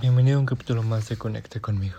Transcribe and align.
Bienvenido 0.00 0.38
a 0.38 0.40
un 0.40 0.46
capítulo 0.46 0.82
más 0.82 1.08
de 1.08 1.16
Conecte 1.16 1.60
conmigo. 1.60 1.94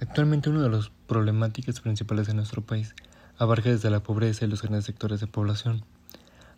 Actualmente 0.00 0.48
una 0.48 0.62
de 0.62 0.70
las 0.70 0.90
problemáticas 1.06 1.78
principales 1.80 2.26
de 2.26 2.32
nuestro 2.32 2.62
país 2.62 2.94
abarca 3.36 3.68
desde 3.68 3.90
la 3.90 4.02
pobreza 4.02 4.46
y 4.46 4.48
los 4.48 4.62
grandes 4.62 4.86
sectores 4.86 5.20
de 5.20 5.26
población. 5.26 5.84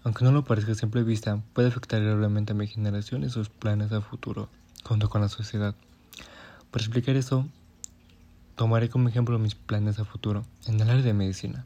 Aunque 0.05 0.25
no 0.25 0.31
lo 0.31 0.45
parezca 0.45 0.71
a 0.71 0.77
simple 0.77 1.03
vista, 1.03 1.43
puede 1.55 1.69
afectar 1.69 2.01
gravemente 2.01 2.53
a 2.53 2.55
mi 2.55 2.69
generación 2.69 3.25
y 3.25 3.31
sus 3.31 3.49
planes 3.49 3.91
a 3.91 4.01
futuro, 4.01 4.49
junto 4.85 5.09
con 5.11 5.23
la 5.23 5.29
sociedad. 5.29 5.75
Para 6.71 6.85
explicar 6.85 7.17
eso, 7.17 7.49
tomaré 8.55 8.89
como 8.89 9.09
ejemplo 9.09 9.37
mis 9.41 9.57
planes 9.57 9.99
a 9.99 10.05
futuro 10.05 10.45
en 10.69 10.81
el 10.81 10.89
área 10.89 11.03
de 11.03 11.15
medicina. 11.15 11.65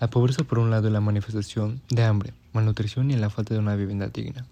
La 0.00 0.08
pobreza 0.08 0.44
por 0.44 0.60
un 0.60 0.70
lado 0.70 0.86
es 0.86 0.94
la 0.94 1.02
manifestación 1.02 1.82
de 1.90 2.04
hambre, 2.04 2.32
malnutrición 2.54 3.10
y 3.10 3.16
la 3.16 3.28
falta 3.28 3.52
de 3.52 3.60
una 3.60 3.76
vivienda 3.76 4.08
digna 4.08 4.46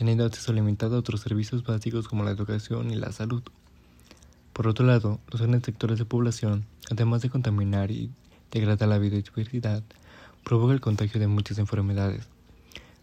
teniendo 0.00 0.24
acceso 0.24 0.54
limitado 0.54 0.96
a 0.96 0.98
otros 1.00 1.20
servicios 1.20 1.62
básicos 1.62 2.08
como 2.08 2.24
la 2.24 2.30
educación 2.30 2.90
y 2.90 2.94
la 2.94 3.12
salud. 3.12 3.42
Por 4.54 4.66
otro 4.66 4.86
lado, 4.86 5.20
los 5.30 5.42
grandes 5.42 5.64
sectores 5.64 5.98
de 5.98 6.06
población, 6.06 6.64
además 6.90 7.20
de 7.20 7.28
contaminar 7.28 7.90
y 7.90 8.08
degradar 8.50 8.88
la 8.88 8.96
biodiversidad, 8.96 9.82
provoca 10.42 10.72
el 10.72 10.80
contagio 10.80 11.20
de 11.20 11.26
muchas 11.26 11.58
enfermedades. 11.58 12.28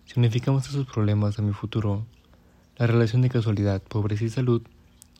Si 0.07 0.20
unificamos 0.20 0.68
esos 0.68 0.88
problemas 0.88 1.38
a 1.38 1.44
mi 1.44 1.54
futuro, 1.54 2.04
la 2.77 2.88
relación 2.88 3.21
de 3.21 3.29
casualidad, 3.29 3.79
pobreza 3.84 4.23
y 4.26 4.29
salud 4.29 4.63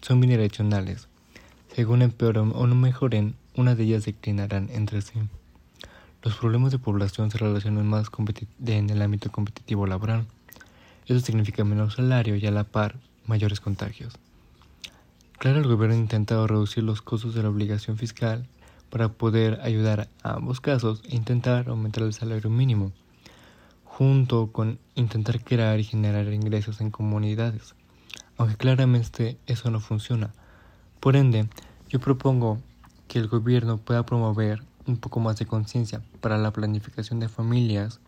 son 0.02 0.20
bidireccionales. 0.20 1.08
Según 1.76 2.02
empeoren 2.02 2.54
o 2.56 2.66
no 2.66 2.74
mejoren, 2.74 3.36
una 3.56 3.76
de 3.76 3.84
ellas 3.84 4.06
declinarán 4.06 4.72
entre 4.72 5.04
sí. 5.04 5.20
Los 6.24 6.38
problemas 6.38 6.72
de 6.72 6.80
población 6.80 7.30
se 7.30 7.38
relacionan 7.38 7.86
más 7.86 8.10
en 8.66 8.90
el 8.90 9.00
ámbito 9.04 9.32
competitivo 9.32 9.86
laboral. 9.86 10.26
Eso 11.08 11.20
significa 11.22 11.64
menor 11.64 11.92
salario 11.92 12.36
y 12.36 12.46
a 12.46 12.52
la 12.52 12.66
par 12.66 13.00
mayores 13.26 13.60
contagios. 13.60 14.14
Claro, 15.40 15.60
el 15.60 15.68
gobierno 15.68 15.96
ha 15.96 16.00
intentado 16.00 16.48
reducir 16.48 16.84
los 16.84 17.02
costos 17.02 17.34
de 17.34 17.44
la 17.44 17.50
obligación 17.50 17.98
fiscal 17.98 18.48
para 18.90 19.10
poder 19.10 19.60
ayudar 19.62 20.10
a 20.24 20.34
ambos 20.34 20.62
casos 20.62 21.02
e 21.06 21.16
intentar 21.16 21.70
aumentar 21.70 22.04
el 22.04 22.14
salario 22.14 22.50
mínimo, 22.50 22.92
junto 23.86 24.52
con 24.52 24.80
intentar 24.96 25.44
crear 25.44 25.80
y 25.80 25.84
generar 25.84 26.32
ingresos 26.34 26.82
en 26.82 26.92
comunidades, 26.92 27.76
aunque 28.38 28.56
claramente 28.56 29.38
eso 29.46 29.70
no 29.72 29.80
funciona. 29.80 30.34
Por 31.00 31.16
ende, 31.16 31.48
yo 31.90 32.00
propongo 32.00 32.60
que 33.08 33.20
el 33.20 33.28
gobierno 33.28 33.78
pueda 33.78 34.06
promover 34.06 34.64
un 34.88 34.98
poco 34.98 35.20
más 35.20 35.38
de 35.38 35.46
conciencia 35.46 36.02
para 36.22 36.38
la 36.38 36.52
planificación 36.52 37.20
de 37.20 37.30
familias, 37.30 38.00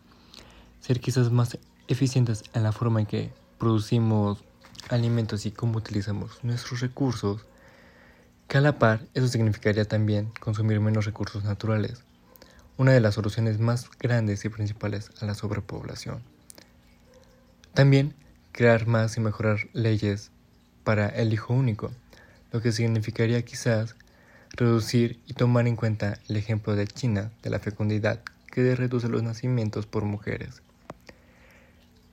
ser 0.80 1.00
quizás 1.00 1.30
más 1.30 1.58
eficientes 1.90 2.44
en 2.54 2.62
la 2.62 2.72
forma 2.72 3.00
en 3.00 3.06
que 3.06 3.32
producimos 3.58 4.42
alimentos 4.88 5.44
y 5.44 5.50
cómo 5.50 5.78
utilizamos 5.78 6.42
nuestros 6.42 6.80
recursos, 6.80 7.44
que 8.48 8.58
a 8.58 8.60
la 8.60 8.78
par 8.78 9.02
eso 9.14 9.28
significaría 9.28 9.84
también 9.84 10.32
consumir 10.40 10.80
menos 10.80 11.04
recursos 11.04 11.44
naturales, 11.44 12.02
una 12.76 12.92
de 12.92 13.00
las 13.00 13.14
soluciones 13.14 13.58
más 13.58 13.90
grandes 13.98 14.44
y 14.44 14.48
principales 14.48 15.10
a 15.20 15.26
la 15.26 15.34
sobrepoblación. 15.34 16.22
También 17.74 18.14
crear 18.52 18.86
más 18.86 19.16
y 19.16 19.20
mejorar 19.20 19.68
leyes 19.72 20.30
para 20.84 21.08
el 21.08 21.32
hijo 21.32 21.54
único, 21.54 21.92
lo 22.52 22.60
que 22.60 22.72
significaría 22.72 23.42
quizás 23.42 23.94
reducir 24.52 25.20
y 25.26 25.34
tomar 25.34 25.68
en 25.68 25.76
cuenta 25.76 26.18
el 26.28 26.36
ejemplo 26.36 26.74
de 26.74 26.86
China 26.86 27.30
de 27.42 27.50
la 27.50 27.60
fecundidad 27.60 28.20
que 28.46 28.74
reduce 28.74 29.08
los 29.08 29.22
nacimientos 29.22 29.86
por 29.86 30.04
mujeres. 30.04 30.62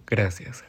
Gracias. 0.07 0.63